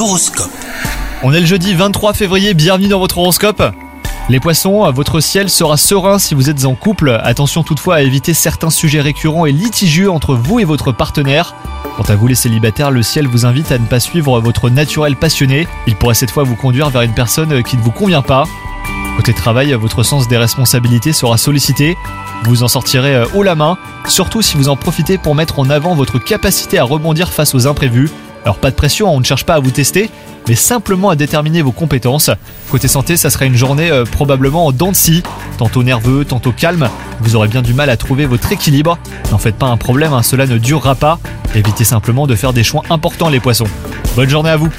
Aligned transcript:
L'horoscope. 0.00 0.50
On 1.22 1.30
est 1.34 1.40
le 1.40 1.46
jeudi 1.46 1.74
23 1.74 2.14
février, 2.14 2.54
bienvenue 2.54 2.88
dans 2.88 3.00
votre 3.00 3.18
horoscope. 3.18 3.62
Les 4.30 4.40
poissons, 4.40 4.90
votre 4.92 5.20
ciel 5.20 5.50
sera 5.50 5.76
serein 5.76 6.18
si 6.18 6.34
vous 6.34 6.48
êtes 6.48 6.64
en 6.64 6.74
couple. 6.74 7.20
Attention 7.22 7.62
toutefois 7.62 7.96
à 7.96 8.00
éviter 8.00 8.32
certains 8.32 8.70
sujets 8.70 9.02
récurrents 9.02 9.44
et 9.44 9.52
litigieux 9.52 10.10
entre 10.10 10.34
vous 10.34 10.58
et 10.58 10.64
votre 10.64 10.90
partenaire. 10.90 11.54
Quant 11.98 12.04
à 12.04 12.16
vous 12.16 12.28
les 12.28 12.34
célibataires, 12.34 12.90
le 12.90 13.02
ciel 13.02 13.26
vous 13.26 13.44
invite 13.44 13.72
à 13.72 13.78
ne 13.78 13.84
pas 13.84 14.00
suivre 14.00 14.40
votre 14.40 14.70
naturel 14.70 15.16
passionné. 15.16 15.68
Il 15.86 15.96
pourrait 15.96 16.14
cette 16.14 16.30
fois 16.30 16.44
vous 16.44 16.56
conduire 16.56 16.88
vers 16.88 17.02
une 17.02 17.12
personne 17.12 17.62
qui 17.62 17.76
ne 17.76 17.82
vous 17.82 17.90
convient 17.90 18.22
pas. 18.22 18.44
Côté 19.18 19.34
travail, 19.34 19.74
votre 19.74 20.02
sens 20.02 20.28
des 20.28 20.38
responsabilités 20.38 21.12
sera 21.12 21.36
sollicité. 21.36 21.98
Vous 22.44 22.62
en 22.62 22.68
sortirez 22.68 23.16
euh, 23.16 23.26
haut 23.34 23.42
la 23.42 23.54
main, 23.54 23.76
surtout 24.08 24.40
si 24.40 24.56
vous 24.56 24.70
en 24.70 24.76
profitez 24.76 25.18
pour 25.18 25.34
mettre 25.34 25.58
en 25.58 25.68
avant 25.68 25.94
votre 25.94 26.18
capacité 26.18 26.78
à 26.78 26.84
rebondir 26.84 27.30
face 27.30 27.54
aux 27.54 27.66
imprévus. 27.66 28.08
Alors 28.44 28.58
pas 28.58 28.70
de 28.70 28.76
pression, 28.76 29.14
on 29.14 29.20
ne 29.20 29.24
cherche 29.24 29.44
pas 29.44 29.54
à 29.54 29.60
vous 29.60 29.70
tester, 29.70 30.10
mais 30.48 30.54
simplement 30.54 31.10
à 31.10 31.16
déterminer 31.16 31.62
vos 31.62 31.72
compétences. 31.72 32.30
Côté 32.70 32.88
santé, 32.88 33.16
ça 33.16 33.30
sera 33.30 33.44
une 33.44 33.56
journée 33.56 33.90
euh, 33.90 34.04
probablement 34.04 34.66
en 34.66 34.72
dents 34.72 34.90
de 34.90 34.96
scie, 34.96 35.22
tantôt 35.58 35.82
nerveux, 35.82 36.24
tantôt 36.24 36.52
calme. 36.52 36.88
Vous 37.20 37.36
aurez 37.36 37.48
bien 37.48 37.62
du 37.62 37.74
mal 37.74 37.90
à 37.90 37.96
trouver 37.96 38.26
votre 38.26 38.50
équilibre. 38.50 38.98
N'en 39.30 39.38
faites 39.38 39.56
pas 39.56 39.66
un 39.66 39.76
problème, 39.76 40.12
hein, 40.12 40.22
cela 40.22 40.46
ne 40.46 40.58
durera 40.58 40.94
pas. 40.94 41.18
Évitez 41.54 41.84
simplement 41.84 42.26
de 42.26 42.34
faire 42.34 42.52
des 42.52 42.64
choix 42.64 42.82
importants 42.90 43.28
les 43.28 43.40
poissons. 43.40 43.68
Bonne 44.16 44.28
journée 44.28 44.50
à 44.50 44.56
vous 44.56 44.70